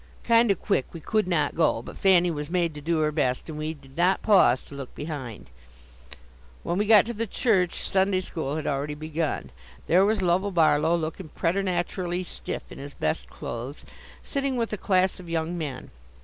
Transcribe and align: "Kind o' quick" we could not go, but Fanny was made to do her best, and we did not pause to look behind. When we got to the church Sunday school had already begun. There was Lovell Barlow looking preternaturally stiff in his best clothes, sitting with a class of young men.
"Kind 0.23 0.51
o' 0.51 0.55
quick" 0.55 0.87
we 0.93 0.99
could 0.99 1.27
not 1.27 1.53
go, 1.53 1.83
but 1.83 1.95
Fanny 1.95 2.31
was 2.31 2.49
made 2.49 2.73
to 2.73 2.81
do 2.81 3.01
her 3.01 3.11
best, 3.11 3.47
and 3.47 3.55
we 3.59 3.75
did 3.75 3.95
not 3.95 4.23
pause 4.23 4.63
to 4.63 4.73
look 4.73 4.95
behind. 4.95 5.51
When 6.63 6.79
we 6.79 6.87
got 6.87 7.05
to 7.05 7.13
the 7.13 7.27
church 7.27 7.83
Sunday 7.87 8.21
school 8.21 8.55
had 8.55 8.65
already 8.65 8.95
begun. 8.95 9.51
There 9.85 10.03
was 10.03 10.23
Lovell 10.23 10.49
Barlow 10.49 10.95
looking 10.95 11.29
preternaturally 11.29 12.23
stiff 12.23 12.63
in 12.71 12.79
his 12.79 12.95
best 12.95 13.29
clothes, 13.29 13.85
sitting 14.23 14.55
with 14.55 14.73
a 14.73 14.75
class 14.77 15.19
of 15.19 15.29
young 15.29 15.55
men. 15.55 15.91